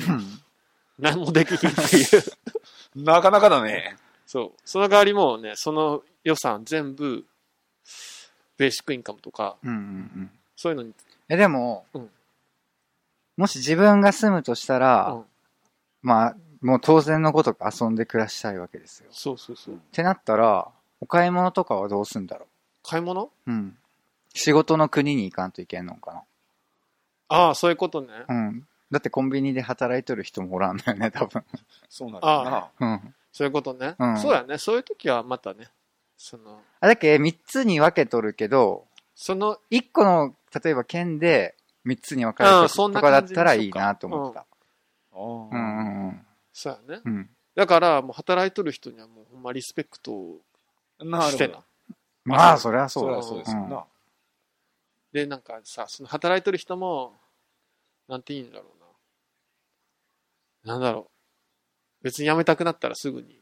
[0.99, 2.03] 何もできひんってい
[2.95, 2.99] う。
[3.01, 3.97] ん なかなかだね。
[4.25, 4.61] そう。
[4.63, 7.25] その代わりもうね、その予算全部、
[8.57, 10.31] ベーシックインカムとか、うんうんうん。
[10.55, 10.93] そういうのに、
[11.27, 12.09] え、でも、うん
[13.37, 15.25] もし自分が住むとしたら、うん
[16.01, 19.05] まあ、もう当然のごとく遊んで暮らしたいわけですよ。
[19.11, 19.79] っそうそうそう。
[19.91, 20.67] てなったら、
[20.99, 22.47] お買い物とかはどうすんだろ
[22.83, 23.25] 買い物？
[23.25, 23.77] ううん。
[24.33, 26.23] 仕事の国に行かんといけんのか
[27.29, 28.07] ああ、そういうことね。
[28.27, 28.67] なうん。
[28.89, 31.43] だってコンビニで働いとる人もおらんのよね、多分。
[31.87, 32.69] そうなんだよな。
[32.79, 33.15] うん。
[33.31, 33.95] そういうことね。
[33.99, 34.57] うんそうやね。
[34.57, 35.67] そういう時はまたね、
[36.17, 44.39] その、あ、だけ3つに分けとるけど、その、1個の、例えば県で3つに分かれうんるとかそんな感じだったらいいなと思った。
[44.39, 44.45] あ
[45.13, 45.94] うんーうんうん。
[46.57, 47.01] そうやね。
[47.03, 47.29] うん。
[47.53, 50.39] だから、もう働いとる人にはもうほんまリスペクトを
[50.99, 51.65] なしてなるほど。。
[52.23, 53.21] まあ、そりゃそだそうりゃ。
[53.23, 53.83] そうですよな。
[55.11, 57.13] で、なんかさ、その働いてる人も、
[58.07, 58.67] なんて言うんだろ
[60.63, 60.75] うな。
[60.75, 61.11] なんだろ
[62.01, 62.03] う。
[62.03, 63.41] 別に辞めたくなったらすぐに。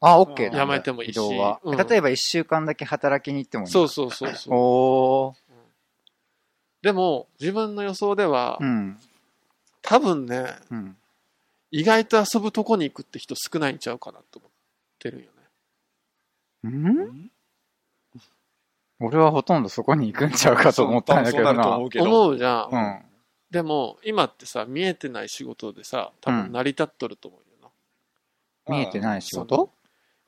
[0.00, 1.60] あ、オッケーなんだやめてもいいし移動は。
[1.64, 3.70] うん例えば1週間だけ働きに行ってもいい。
[3.70, 4.54] そうそうそうそう。
[4.56, 5.34] おー。
[6.80, 8.98] でも、自分の予想では、うん。
[9.82, 10.96] 多分ね、うん。
[11.76, 14.50] 意外と遊ぶとこに行くって人少ないんちゃうかなと思っ
[15.00, 15.26] てるんよ
[16.62, 16.70] ね。
[16.70, 17.30] ん？
[19.00, 21.86] 俺はほとんどそこに行くんちゃうかと思ったんだけどな思。
[21.86, 21.88] う。
[22.00, 22.74] 思うじゃん。
[22.74, 23.02] うん。
[23.50, 27.72] でも、今ってさ、見えてない仕事でさ、多分成り立っとると思うよ
[28.68, 29.72] 見えてない仕そ事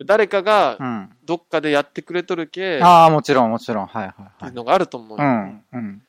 [0.00, 0.04] な。
[0.04, 1.16] 誰かがうん。
[1.24, 3.86] どっかでやってくれとるけ、っああ、もちろん、もちろん。
[3.86, 4.48] はいはいてはい。
[4.48, 5.24] いうのがあると思うよ。
[5.24, 5.64] うん。
[5.72, 6.02] うん。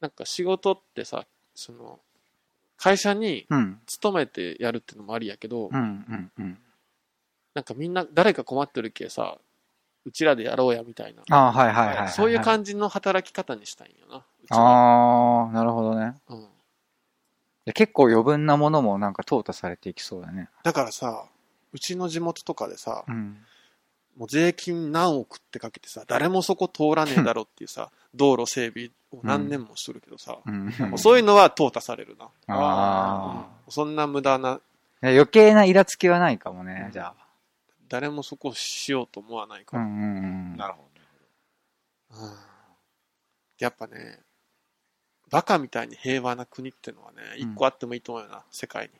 [0.00, 1.98] なんか仕事ってさ、その、
[2.78, 3.80] 会社にうん。
[3.86, 5.70] 勤めてやるっていうのもありやけど。
[5.70, 5.80] な
[7.62, 9.36] んかみんな誰か困ってるけさ、
[10.04, 11.22] うちらでやろうやみたいな。
[11.28, 12.08] ああ、はいはいはいはい。
[12.08, 14.24] そういう感じの働き方にしたいんよな。
[14.50, 16.14] ああ、なるほどね。
[16.28, 16.48] うん。
[17.66, 20.48] で結構余分なものもなんか淘汰されていきそうだね。
[20.62, 21.26] だからさ、
[21.72, 23.44] うちの地元とかでさ、うん。
[24.18, 30.38] もう税金何億ってかけてさ、誰もそこ通らねえだろっていうさ、 道路整備を何年もしとるけどさ、
[30.96, 32.28] そういうのは淘汰されるな。
[32.48, 34.60] あそんな無駄な、あ。
[35.02, 37.14] 余計なイラつきはないかもね、じゃ
[37.88, 39.64] 誰もそこしようと思わないあ。
[39.64, 39.84] から。
[39.84, 40.20] うんうんう
[40.54, 40.56] ん。
[40.56, 40.82] なるほ
[42.10, 42.24] ど。
[42.24, 42.36] うん
[43.58, 44.20] やっぱね、
[45.30, 48.90] バカみたいに平和な国ってのはね、うん一個あってもいいと思うよな、世界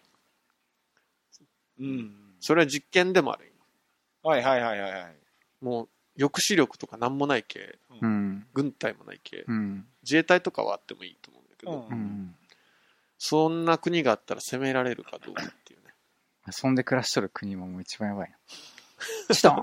[1.78, 1.86] に。
[1.86, 2.34] うん。
[2.40, 3.52] それは実験でもあるよ。
[4.22, 5.16] はいはいはいはいはい。
[5.60, 8.46] もう、抑止力とかなんもないけ、うん。
[8.52, 9.86] 軍隊もないけ、うん。
[10.02, 12.34] 自衛隊とかはあってもいいと思うんだけど、うんうん。
[13.18, 15.94] そんな国があったら攻められるかどうかっていうね。
[16.46, 18.36] 遊んで暮らしとる国ももう一番やばいな。
[19.34, 19.62] チトン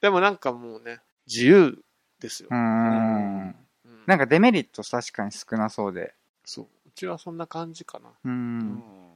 [0.00, 1.78] でもなんかもうね、自由
[2.20, 2.54] ですよう。
[2.54, 2.58] ん。
[3.38, 3.54] うん
[4.06, 6.14] なんかデメリット確かに少なそうで。
[6.44, 6.64] そう。
[6.64, 8.08] うちはそんな感じかな。
[8.08, 8.12] う。
[8.24, 8.60] うんん。
[8.62, 9.12] うん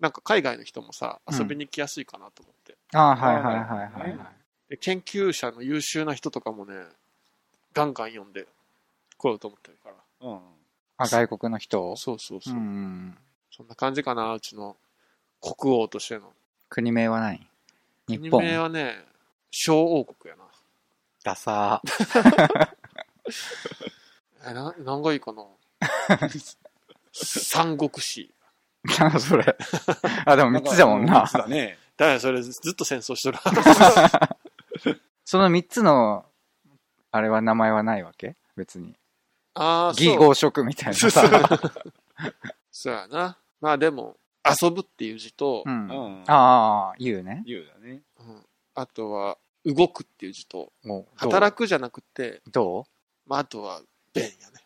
[0.00, 2.53] なんか海外の人もさ、うん遊びに来やすいかなと思って。
[2.92, 4.70] ああ、はいはいはいはいはい。
[4.70, 6.74] で研究者の優秀な人とかもね、
[7.72, 8.46] ガンガン読んで
[9.18, 9.96] 来ようと思ってるから。
[10.28, 10.40] うん。
[10.96, 11.96] あ、外国の人を？
[11.96, 12.56] そうそうそうう。
[12.58, 13.16] ん。
[13.50, 14.76] そんな感じかな、うちの
[15.40, 16.32] 国王としての。
[16.68, 17.46] 国名は何
[18.08, 18.44] 日国本。
[18.44, 19.04] 名はね、
[19.50, 20.44] 小王国やな。
[21.24, 21.80] ダサ
[24.46, 25.44] え、な、何がいいかな？
[27.12, 28.30] 三国志。
[28.86, 29.00] ー。
[29.00, 29.56] なんかそれ。
[30.26, 31.28] あ、でも三つじゃもんな三。
[31.28, 31.78] つだね。
[31.96, 33.38] だからそれずっと戦争しとる。
[35.24, 36.26] その三つの、
[37.10, 38.36] あれは名前はないわけ？
[38.56, 38.94] 別に。
[39.54, 40.06] ああ、そう。
[40.06, 41.22] 義合色みたいなさ。
[42.70, 43.38] そうやな。
[43.60, 45.70] まあでも、遊ぶっていう字と、う。
[45.70, 46.24] うんん。
[46.26, 47.42] ああ、言うね。
[47.46, 48.02] 言うだね。
[48.18, 52.86] うんあとは、動くっていう字と、もう、働くじゃなくて、ど
[53.24, 53.80] まああとは、
[54.12, 54.60] 弁やね。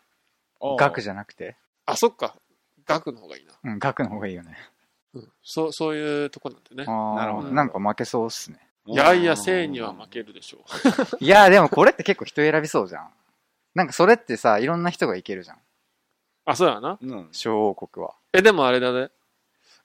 [0.60, 1.56] う学じゃゃなくて？
[1.84, 2.34] あ、そっか。
[2.86, 3.52] 学の方がいいな。
[3.62, 4.56] うん、学の方がいいよね。
[5.14, 5.32] うん。
[5.42, 6.84] そう、そういうとこなんでね。
[6.86, 8.58] ああ、なるほどなんか負けそうっすね。
[8.86, 11.16] いやいや、性には負けるでしょう。
[11.24, 13.10] いや、でもこれって結構人選びそうじゃん。
[13.74, 15.58] なんかそれってさ、いろんな人がいけるじゃん。
[16.46, 16.98] あ、そうやな。
[17.00, 17.28] うん。
[17.32, 18.14] 小王国は。
[18.32, 19.10] え、でもあれだね。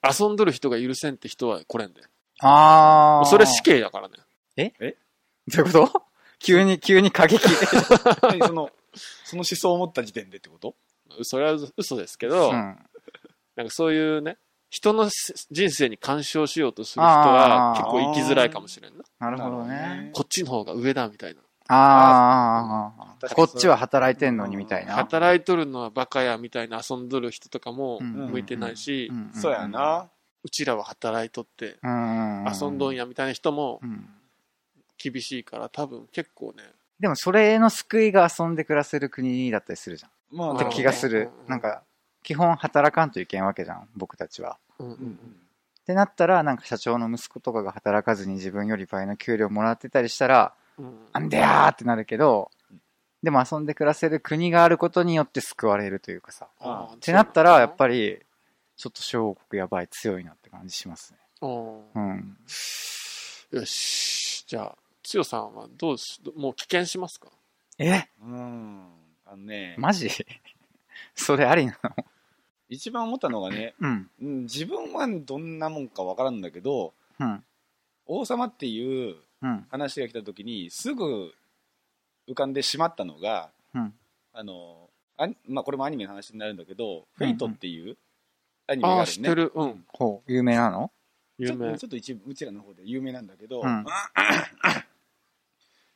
[0.02, 2.02] 遊んどる人が許せんって人は来れんで。
[2.40, 3.26] ああ。
[3.26, 4.14] それ死刑だからね。
[5.48, 6.02] どういうこと？
[6.38, 7.38] 急に、急に過激。
[8.22, 8.70] 何 その、
[9.24, 10.74] その思想を持った時点でってこと？
[11.22, 12.54] それは嘘ですけど、うん。
[13.56, 14.38] なんかそういうね、
[14.74, 15.08] 人の
[15.52, 19.04] 人生に干渉しようとする人は結構生きづらいかもしれんな。
[19.20, 20.10] なるほどね。
[20.12, 21.40] こっちの方が上だみたいな。
[21.68, 24.94] ああ、確かにこっちは働いてんのにみたいな。
[24.94, 29.68] 働いとるのはバカやみたいな遊んどる人とかもうん向いてないし、んそうや。
[29.68, 30.10] な。
[30.42, 32.44] うちらは働いとってうん。
[32.60, 34.08] 遊んどんやみたいな人もうん。
[34.98, 36.64] 厳しいから多分結構ね、
[36.98, 40.10] でもそれの救いが遊んで暮らせる国だったりするじゃん。
[40.36, 41.46] まあ、って気がするう。
[41.46, 41.82] んなんか、
[42.24, 44.58] 基本働かんといけんわけじゃん、僕たちは。
[44.78, 45.36] うんうんうん
[45.82, 52.50] ってなったら、なんか社長の息子とかが働かずに自分より倍の給料もらってたりしたら、うんなんでやーってなるけど、
[53.22, 56.48] でも遊んで暮らせる国があることによって救われるというかさ。
[56.94, 58.18] ってなったら、やっり、ぱり、
[58.76, 61.18] ちょっと小王国やばい、強いなって感じしますね。
[61.42, 62.36] うんうん。
[63.50, 64.44] よし。
[64.46, 67.28] じゃあ、つよさんはどうし、もう棄権しますか？
[67.78, 68.04] え？
[68.22, 68.88] うん。
[69.26, 70.08] あのね、マジ？
[71.14, 71.90] それありなの？
[72.68, 74.10] 一番思ったのがね、うん。
[74.22, 77.44] うん自分はどんなもんかわからんだけど、うん。
[78.06, 79.66] 王様っていううん。
[79.70, 81.32] 話が来た時にすぐ
[82.28, 83.94] 浮かんでしまったのが、うん。
[84.32, 87.96] あの、あまあ、これもアニメの話になるんだけど、フェイトっていう
[88.66, 89.12] アニメがあるね。
[89.12, 89.52] 知ってる。
[89.54, 89.84] うん。
[89.88, 90.32] ほう。
[90.32, 90.90] 有名なの？
[91.38, 91.78] 有名ちょっと。
[91.78, 93.84] ちょっと一部うちらの方で有名なんだけど、うん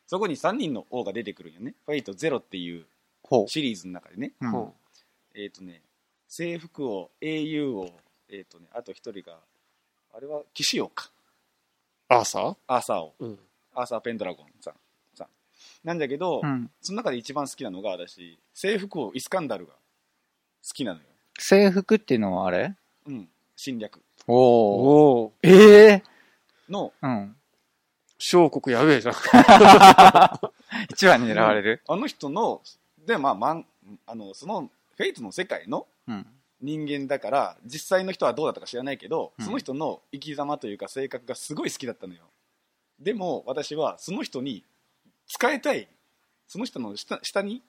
[0.06, 1.74] そこに3人の王が出てくるんよね。
[1.84, 2.86] フェイトゼロっていう
[3.22, 4.32] ほシリーズの中でね。
[4.40, 4.46] う。
[4.46, 4.54] うん。
[4.54, 4.72] うん
[5.34, 5.82] えっ、とね、
[6.28, 7.90] 征服王、英雄王、
[8.28, 9.38] えっ、とね、あと一人が、
[10.14, 11.10] あれは騎士王か。
[12.08, 12.56] アーサー？
[12.66, 13.14] アーサー王。
[13.18, 13.38] うん。
[13.74, 14.74] アーサー・ペンドラゴンさん。
[15.14, 15.28] さん
[15.84, 16.70] なんだけど、うん。
[16.82, 19.78] その中で一番好きなのが私、征服王イスカンダルが好
[20.74, 21.04] きなのよ。
[21.38, 22.74] 制服っていうのはあれ？
[23.06, 23.28] うん。
[23.56, 25.32] 侵略おお。
[25.42, 26.02] ええ
[26.68, 27.36] の、うん。
[28.18, 29.14] 小国やべえじゃん。
[30.90, 31.82] 一番に狙われる？
[31.88, 32.60] あの人の、
[33.06, 33.66] で、まあ、まん、
[34.06, 36.26] あの、その、フェイトの世界のうん。
[36.60, 42.20] 人間だから、実際の人はどうだったか知らないけど、うんその人の生き様というか性格がすごい好きだったのよ。
[42.98, 44.64] でも、私はその人に
[45.28, 45.88] 使えたい、
[46.48, 47.62] その人の下下に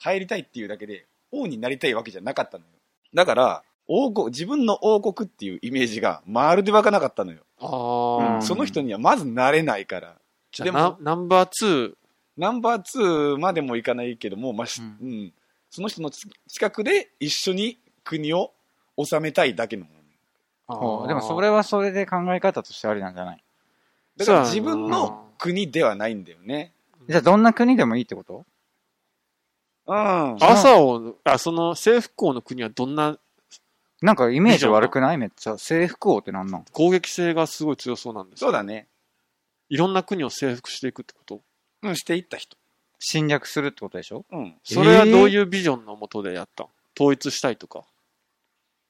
[0.00, 2.70] 入りたいっていうだけで、王になりたいわけじゃなかったのよ。
[3.14, 7.44] だから、王国、自分の王国っていうイメージがまるで湧かなかったのよ。
[7.60, 8.42] ああ。
[8.42, 10.16] その人にはまずなれないから。
[10.50, 11.94] じゃあでもナナンバー2、
[12.36, 15.32] ナンバー2までもいかないけども、まあしううんん
[15.74, 18.52] その人のつ近くで一緒に国を
[18.96, 19.90] 治めたいだけのも
[20.68, 20.76] の。
[20.76, 23.42] ほうでもそれはそれで考え方としてありなんじゃない？
[24.16, 26.72] だから自分の国ではないんだよね。
[27.08, 28.44] じゃあどんな国でもいいってこと？
[29.88, 29.96] うん。
[29.96, 33.18] アーサー王の、あ、その征服王の国はどんな？
[34.00, 35.18] なんかイメージ悪くない？
[35.18, 35.58] めっちゃ。
[35.58, 36.64] 制服王ってなんなん？
[36.72, 38.86] 攻撃性がすごい強そうなんですそうだね。
[39.70, 41.40] いろんな国を征服していくってこと？
[41.82, 42.56] うん、していった人。
[43.06, 44.24] 侵略するってことでしょ？
[44.32, 44.54] うん。
[44.64, 46.66] それはどういうビジョンのもとでやったん？
[46.98, 47.84] 統一したいとか。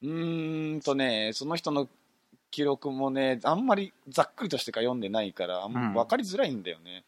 [0.03, 1.89] うーんとね、その人の
[2.53, 7.03] 記録もね、あんまりざっくりとしてか読んでないから、あんうん分かりづらいんだよね。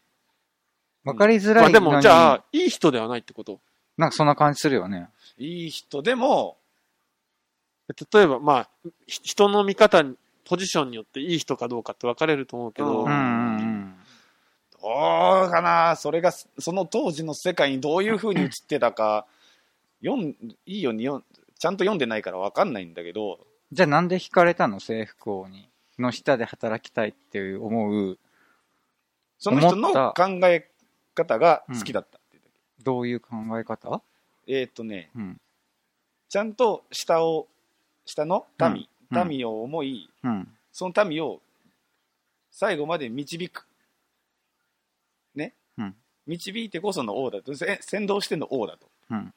[1.05, 3.61] わかりづまあでらいのに、もじゃあ、いい人ではないってこと？
[3.97, 5.07] なんかそんな感じするよね。
[5.37, 6.57] いい人でも、
[7.87, 8.69] 例えば、まあ、
[9.07, 13.46] ひ人の見方に、ポジションによっていい人かどうかって分かれると思うけど、ううんうん
[14.87, 15.41] うん。
[15.43, 19.25] どうかな、それが、その当時の世界にどういう風に映ってたか、
[20.03, 20.29] 読ん、
[20.65, 21.25] いいように読ん、
[21.57, 23.39] ちゃんと読んでないから分かんないんだけど、
[23.71, 24.79] じゃあなんで惹かれたの？
[24.79, 25.69] 制服王に。
[25.99, 28.17] の下で働きたいっていう思う、
[29.39, 30.69] その人の考え
[31.15, 32.49] 方が好きだったっていうだ
[32.83, 34.01] どういう考え方？
[34.45, 34.59] け。
[34.59, 35.41] えーっとね、うん。
[36.29, 37.47] ちゃんと下を、
[38.05, 40.47] 下の民、うん民を思い、うん。
[40.71, 41.41] その民を
[42.51, 43.66] 最後まで導く。
[46.27, 47.55] 導いてこその王だと。
[47.55, 48.87] せ先導しての王だと。
[49.09, 49.33] うん。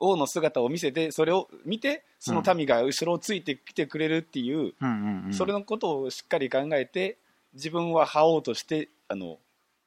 [0.00, 5.34] 王の姿を見せて、それを見て、その民が後ろをついてきてくれるっていう、うんうんうん。
[5.34, 7.18] それのことをしっかり考えて、
[7.54, 9.38] 自分は覇王として、あの、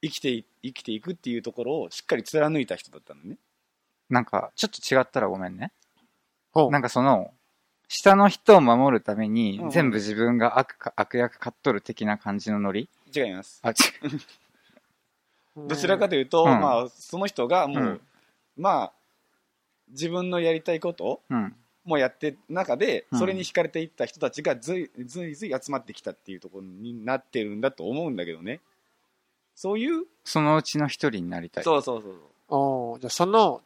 [0.02, 3.38] 生きてい、生きていくっていうところをしっかり貫いた人だったのね。
[4.08, 5.72] なんか、ちょっと違ったらごめんね。
[6.54, 7.32] なんかその、
[7.88, 12.88] 下の人を守るために全部自分が悪か、悪役買っとる的な感じのノリ？
[13.14, 13.60] 違います。
[13.62, 13.74] あ、違
[15.56, 18.00] どちらかというと、うんまあ、その人がもう、うん
[18.56, 18.92] まあ、
[19.90, 21.34] 自分のやりたいことう。
[21.34, 21.54] うん。
[21.84, 28.60] もやってる中で、うんそれに惹かれていった人たちがずいずいずい集まってきたっていうところになってるんだと思うんだけどね。
[29.54, 31.64] そういう、そのうちの一人になりたい。
[31.64, 32.12] そうそうそう
[32.48, 32.92] そう。
[32.94, 33.60] ああ、じゃあその、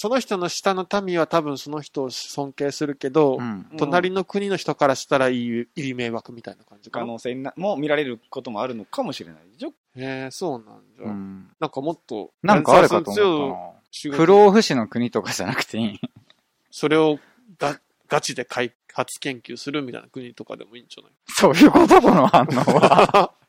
[0.00, 3.66] その人の下の民は多分その人を尊敬するけど、うん。
[3.78, 7.04] 隣の国の人からしたらいい、いい迷惑みたいな感じかな？
[7.06, 9.70] 可能性なも見られることもあるのかもしれないでしょ？
[9.96, 11.06] へえ、そうなんじゃ。
[11.06, 11.50] うん。
[11.58, 16.00] なんかもっと、なんかあるかと思強いった不老不死の国とかじゃなくていい。
[16.70, 17.18] それを
[17.58, 21.12] がガチで開発研究するみたいな国とかでもいいんじゃない？
[21.26, 23.32] そういうことこの反応は。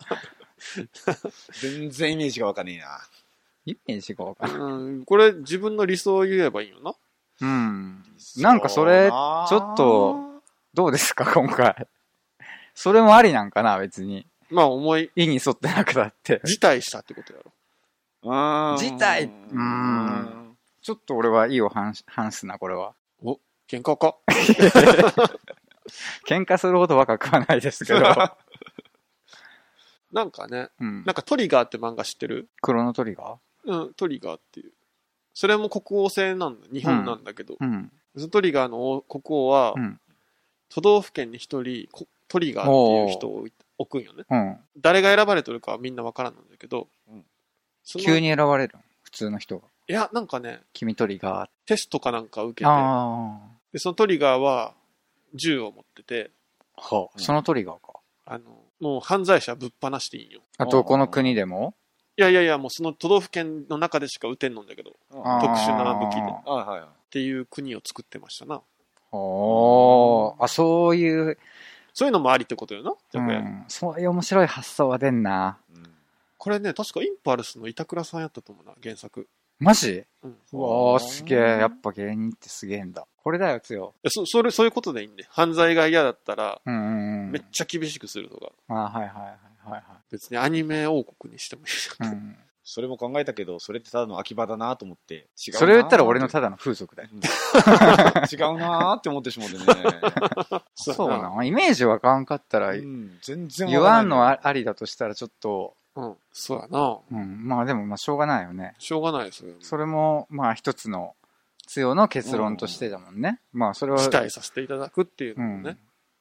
[1.61, 2.87] 全然イメージがわかんねえな。
[3.71, 4.59] イメージがわかんない。
[4.59, 6.93] うん、これ自分の理想を言えばいいよな。
[7.41, 8.03] うん。
[8.37, 10.41] なんかそれ、ちょっと、
[10.73, 11.87] どうですか、今回。
[12.73, 14.25] それもありなんかな、別に。
[14.49, 16.41] まあ思い、意に沿ってなくたって。
[16.43, 17.53] 辞退したってことやろ。
[18.23, 18.77] うーん。
[18.77, 21.93] 辞退うーんちょっと俺はいいを反
[22.31, 22.93] すな、これは。
[23.21, 24.15] お、喧嘩か？
[26.27, 27.99] 喧嘩するほど若くはないですけど。
[30.11, 31.11] なんかね、うんな。
[31.11, 32.49] んかトリガーって漫画知ってる？
[32.61, 33.37] クロノトリガー？
[33.65, 34.71] うん、トリガーっていう。
[35.33, 36.67] それも国王制なんだ。
[36.71, 37.55] 日本なんだけど。
[37.59, 37.91] うん。
[38.15, 39.99] そのトリガーの王国王は、うん。
[40.69, 44.23] 都道府県に一人、こトリガーっていう人を置くんよね。
[44.29, 44.57] うん。
[44.79, 47.25] 誰が選ばれてるかはみんなわからんんだけど、うん
[47.97, 48.83] 急に選ばれるの？
[49.01, 49.63] 普通の人が。
[49.87, 51.49] いや、なんかね、君トリガー。
[51.65, 53.39] テストかなんか受けて、あ
[53.73, 54.75] で、そのトリガーは
[55.33, 56.29] 銃を持ってて、
[56.77, 57.99] はあ、そのトリガーか。
[58.27, 58.43] あの、
[58.79, 60.41] もう犯罪者ぶっ放していいんよ。
[60.59, 61.73] あ、どこの国でも？
[62.19, 66.89] いやいやいや、もうその都道府県の中でしか撃てんのんだけど、っあ特殊な武器であはいはい。
[67.09, 68.61] ていう国を作ってましたな。
[69.13, 71.37] おーあ、そういう、
[71.93, 72.91] そういうのもありってことよな。
[72.91, 75.57] うじゃあん、そういう面白い発想は出んな。
[75.73, 75.83] うん
[76.37, 79.27] これね、確かインパルスの板倉さんやったと思うな、原作。
[79.59, 80.05] マジ？
[80.23, 80.37] うん。
[80.53, 81.37] うわーすげえ。
[81.39, 83.05] やっぱ芸人ってすげえんだ。
[83.21, 83.93] これだよ、つよ。
[83.97, 85.25] いやそ、それ、そういうことでいいんで。
[85.29, 87.31] 犯罪が嫌だったら、うんうんうん。
[87.31, 88.51] めっちゃ厳しくするとか。
[88.69, 89.37] あはいはいはい
[89.71, 92.07] はい別にアニメ王国にしてもいいじゃん。
[92.07, 92.17] はい。
[92.17, 92.35] うん。
[92.63, 95.27] それも考えたけど、それってただの秋葉だなと思って。
[95.43, 97.09] 違うなそれ言ったら俺のただの風俗だよ。
[97.11, 97.19] うん
[98.31, 99.63] 違うなーって思ってしまってね。
[100.75, 101.43] そうな。
[101.43, 106.15] イメージわかんかったら、うん全然言わかんのあありだとしたらちょっと、うん。
[106.31, 106.99] そうやな。
[107.11, 107.47] うん。
[107.47, 108.75] まあでもまあしょうがないよね。
[108.77, 109.55] しょうがないですよ。
[109.61, 111.15] それも、まあ一つの、
[111.65, 113.41] つよの結論としてだもんね。
[113.51, 115.49] まあそれは、期待させていただくっていううん。
[115.49, 115.77] のもね。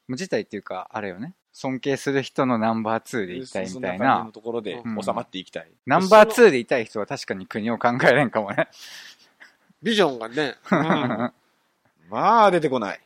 [0.08, 1.34] 自体っていうか、あれよね。
[1.60, 4.30] 尊敬する人のナンバー2でいきたいみたいなの。
[4.30, 5.68] ところでうん収まっていきたい。
[5.86, 8.68] ナンバー2でいたい人は確かに国を考えれんかもね。
[9.82, 11.32] ビジョンがね、うん
[12.10, 13.00] まあ、出てこない。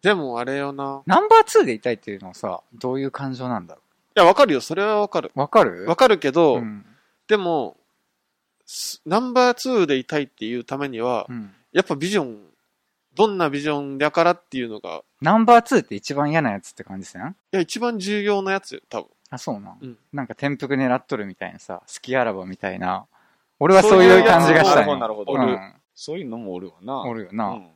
[0.00, 1.02] でもあれよな。
[1.04, 3.82] ナンバー2でいたいっていうのはさ、どういう感情なんだろ
[4.16, 4.62] いや、わかるよ。
[4.62, 5.30] それはわかる。
[5.34, 5.84] うわかる？
[5.86, 6.86] わかるけど、うん。
[7.28, 7.76] でも、
[8.64, 11.52] すナンバー2でいたいっていうためには、うん。
[11.72, 12.38] やっぱビジョン、
[13.14, 17.36] どんなビジョンだからっていうのが、いナンバー2って一番嫌なやつって感じせん？
[17.50, 19.08] や、一番重要なやつよ、多分。
[19.30, 19.78] あ、そうなん？
[19.80, 23.06] うんなんか転覆狙っとるみたいなさ、好きあらばみたいな。
[23.60, 25.74] 俺はそういう感じがしたいそういうやつもなるほどうなるん。
[25.94, 27.02] そういうのもおるわな。
[27.02, 27.48] おるよな。
[27.50, 27.68] うん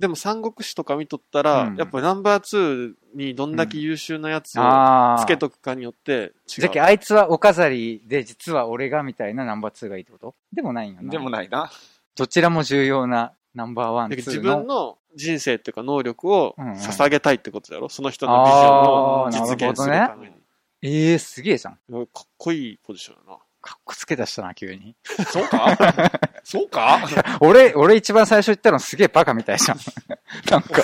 [0.00, 5.18] でも三国志とか見とったら、うんやっぱナンバー2にどんだけ優秀なやつをああ。
[5.22, 6.32] つけとくかによって違う。
[6.46, 10.34] じゃけあいつはお飾りで実は俺がみたいなナンバー2がいいってこと？
[10.54, 11.10] でもないんよな。
[11.10, 11.70] でもないな。
[12.16, 20.34] どちらも重要なナンバーワン、自分の人生っていうか能力をうんうん捧げたいってことだろ、その人のビジョンを実現するために。
[20.82, 21.74] ええー、すげえじゃん。
[21.74, 21.78] か
[22.24, 23.38] っこいいポジションやな。
[23.62, 24.96] かっこつけ出したな、急に。
[25.04, 25.76] そうか？
[26.42, 27.00] そうか？
[27.40, 29.78] 俺、俺一番最初言ったのすげえバカみたいじゃん。
[30.50, 30.82] なんか、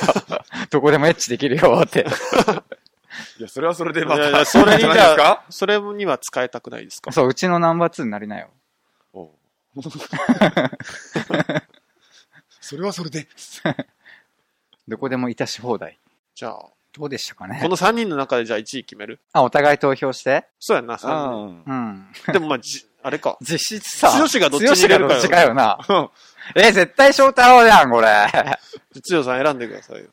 [0.68, 2.04] どこでもエッチできるよって。
[3.38, 4.20] いや、それはそれでまた。
[4.20, 7.10] いやいや、それにじじゃそれには使いたくないですか？
[7.12, 8.50] そう、うちのナンバー2になりなよ。
[9.14, 9.30] おう
[12.66, 13.26] それはそれで。
[14.88, 15.98] どこでもいたし放題。
[16.34, 17.60] じゃあ、どうでしたかね？
[17.62, 19.20] この3人の中でじゃあ1位決める？
[19.32, 20.46] あ、お互い投票して？
[20.58, 21.62] そうやんな、3うん。
[21.64, 22.08] うん。
[22.12, 22.32] 人。
[22.32, 23.36] でもまあ、じ、あれか。
[23.40, 25.78] 実質さ、剛がどっちに入れるかよ剛がどっちかよな。
[26.56, 28.06] え、絶対翔太郎じゃん、これ。
[28.08, 28.58] は
[29.04, 30.06] 強さん選んでくださいよ。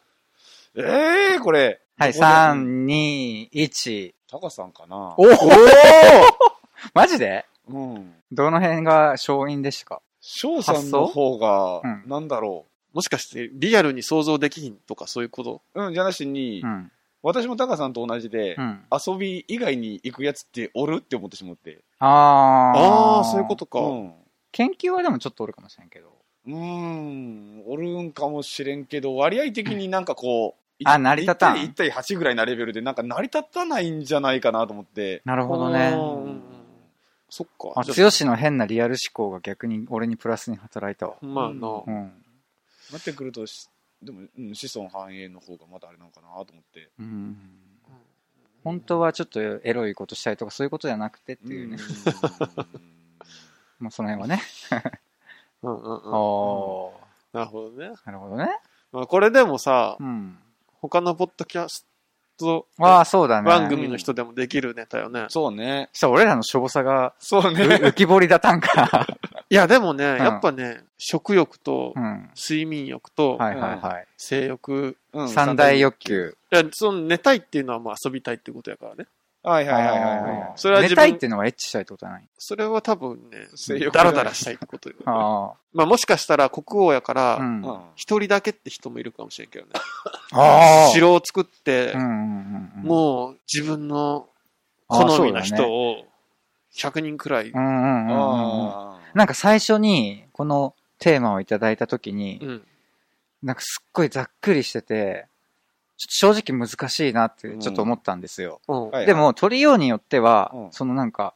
[0.75, 1.81] ええー、これ。
[1.99, 4.13] い、3、2、1。
[4.29, 5.27] タカさんかなおお
[6.93, 7.45] マジで？
[7.67, 8.15] うん。
[8.31, 10.01] どの辺が勝因でしたか？
[10.25, 15.61] 翔さんの方がうん、なんだろもしかして、リアルに想像できひんとかそういうこと？
[15.75, 15.83] う。
[15.87, 16.91] うん、じゃなしにう、ん。
[17.23, 18.83] 私もタカさんと同じでう、ん。
[18.91, 21.81] 遊び以外に行くやつっておるって思ってしまって。
[21.99, 22.07] あー。
[22.07, 23.79] ああ、そういうことか。
[23.79, 24.13] うん。
[24.51, 26.13] 研究はでもちょっとおるかもしれんけど。
[26.45, 35.21] うーん、おるんかもしれんけど、割合的になんかこう、あ成り立たん1対1対8ぐらいなレベルで、なんか成り立たないんじゃないかなと思って。
[35.25, 35.91] なるほどうね。
[35.91, 36.41] ん
[37.33, 37.73] そっか。
[37.75, 41.15] あ、じゃ強しの変なリアル思考が逆に俺にプラスに働いたわ。
[41.23, 41.83] まあなう。
[41.87, 42.13] うん。
[42.91, 43.67] なってくるとし、
[44.03, 46.91] でも、うん、子孫繁栄の方がまだあれなのかなと思って。
[46.99, 47.35] うん。
[48.63, 51.77] 本当はちょっとエロいことしたいとかそういうことじゃなくてっていうね。
[53.79, 54.39] まあその辺はね。
[55.63, 56.91] うんうんうん。
[57.33, 57.93] なるほどね。
[58.05, 58.59] なるほどね。
[58.91, 60.37] まあこれでもさ、うん。
[60.81, 61.87] 他のポッドキャス
[62.37, 63.47] トああ、そうだね。
[63.47, 65.25] 番組の人でもできるネタよね。
[65.29, 65.89] そうね。
[65.93, 67.63] そしたら俺らのしょぼさがうそうね。
[67.83, 69.07] 浮き彫りだったんか。
[69.49, 72.29] いや、でもね、んやっぱね、食欲とうん。
[72.35, 74.07] 睡眠欲とはいはいはい。
[74.17, 74.97] 性欲。
[75.13, 75.97] うん三大欲。
[75.99, 76.37] 求。
[76.51, 79.05] いや、その寝たいっていうのはもう遊びたいってことやからね。
[79.43, 84.95] はいはいはいはいはいそれは自分寝たいっていうのはエッチしたいってことじゃないそれは多分ね性、欲ダラダラしたいってことよ。
[85.05, 87.13] あまあもしかしたら国王やかあ。
[87.13, 87.61] らう、ん。
[87.61, 89.71] うん一人だけって人もいるかもしれんけどね。
[90.31, 90.91] ああ。
[90.91, 92.87] 城を作ってうん、うんうんうん。
[92.87, 94.27] もう自分の
[94.87, 96.05] 好みのそうだね人を
[96.73, 102.67] 100人くらい、なんか最初に、このテーマをいただいたときに、うん。
[103.43, 105.27] なんかすっごいざっくりしてて、
[106.09, 108.61] 正直難しいなってちょっと思ったんですよ。
[108.67, 111.33] うんはいでも、取りようによっては、うんそのなんか、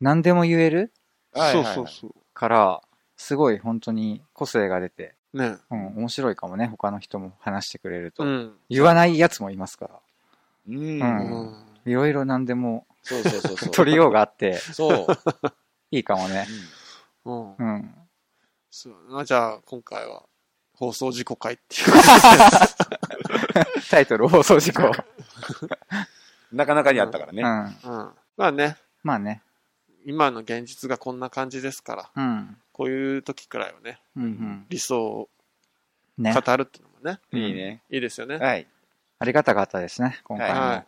[0.00, 0.92] 何でも言える
[1.34, 2.14] そうはいはいはいそうそう。
[2.34, 2.82] から、
[3.16, 5.56] すごい本当に個性が出て、ね。
[5.70, 8.24] うん、面白いかもね、他の人も話してくれると。
[8.24, 8.52] うん。
[8.68, 10.00] 言わないやつもいますから。
[10.68, 10.76] うん。
[10.76, 11.66] ううんん。
[11.84, 13.70] いろいろ何でもそうそうそうそう。
[13.72, 15.06] 取りようがあって、そう。
[15.90, 16.46] いいかもね。
[17.24, 17.54] うん。
[17.54, 17.94] うん。
[18.70, 19.24] そうだな。
[19.24, 20.24] じゃあ、今回は、
[20.74, 21.86] 放送事故会っていう。
[23.90, 24.90] タイトル放送事故。
[26.52, 27.42] なかなかにあったからね。
[27.42, 27.98] うん。
[27.98, 28.10] うん。
[28.36, 29.42] まあね、まあね。
[30.04, 32.56] 今の現実がこんな感じですから、うん。
[32.72, 34.66] こういう時くらいはね、うんうん。
[34.68, 35.28] 理想を
[36.18, 36.32] ね。
[36.32, 37.82] 語るっていうのもね、いいね。
[37.90, 38.36] いいですよね。
[38.36, 38.66] はい。
[39.18, 40.60] ありがたかったですね、今回も。
[40.60, 40.86] はい。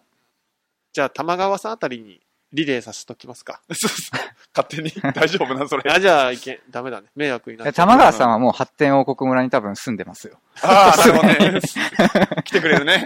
[0.93, 2.21] じゃあ、玉川さんあたりに
[2.53, 3.61] リレーさせときますか。
[3.73, 4.21] そうそう
[4.57, 5.91] 勝手に 大丈夫な、それ。
[5.91, 7.09] あ、じゃあ、いけ、ダメだね。
[7.15, 7.87] 迷惑になっえちゃう。
[7.87, 10.39] 玉川さんはもう発展王国村に多分住んでますよ。
[10.63, 11.61] ああ、 なるほどね。
[12.45, 13.05] 来てくれるね。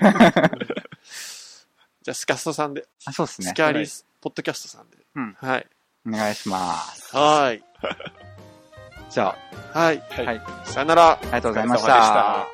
[2.03, 3.55] じゃあ、スキャストさんで、あ、そうですねス。
[3.55, 4.97] キャーリース、ポッドキャストさんで。
[5.17, 5.67] うんはい。
[6.07, 7.17] お願いします。
[7.17, 7.63] はい。
[9.11, 9.37] じゃ
[9.75, 10.03] はい。
[10.11, 10.27] あ、はい。
[10.27, 11.19] はいあさよなら。
[11.23, 12.52] りがとうございましお疲れ様でしたた。